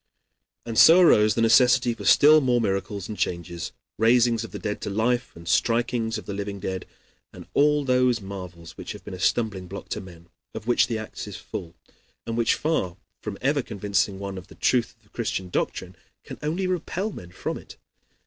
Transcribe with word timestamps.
And 0.65 0.79
so 0.79 0.99
arose 1.01 1.35
the 1.35 1.43
necessity 1.43 1.93
for 1.93 2.05
still 2.05 2.41
more 2.41 2.59
miracles 2.59 3.07
and 3.07 3.15
changes, 3.15 3.71
raisings 3.99 4.43
of 4.43 4.49
the 4.49 4.57
dead 4.57 4.81
to 4.81 4.89
life, 4.89 5.31
and 5.35 5.45
strikings 5.47 6.17
of 6.17 6.25
the 6.25 6.33
living 6.33 6.59
dead, 6.59 6.87
and 7.31 7.45
all 7.53 7.85
those 7.85 8.19
marvels 8.19 8.75
which 8.79 8.93
have 8.93 9.03
been 9.05 9.13
a 9.13 9.19
stumbling 9.19 9.67
block 9.67 9.89
to 9.89 10.01
men, 10.01 10.27
of 10.55 10.65
which 10.65 10.87
the 10.87 10.97
Acts 10.97 11.27
is 11.27 11.37
full, 11.37 11.75
and 12.25 12.35
which, 12.35 12.55
far 12.55 12.97
from 13.21 13.37
ever 13.41 13.61
convincing 13.61 14.17
one 14.17 14.39
of 14.39 14.47
the 14.47 14.55
truth 14.55 14.95
of 14.95 15.03
the 15.03 15.09
Christian 15.09 15.51
doctrine, 15.51 15.95
can 16.23 16.39
only 16.41 16.65
repel 16.65 17.11
men 17.11 17.29
from 17.29 17.59
it. 17.59 17.77